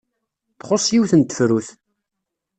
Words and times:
Txuṣṣ 0.59 0.87
yiwet 0.91 1.13
n 1.15 1.21
tefrut. 1.23 1.67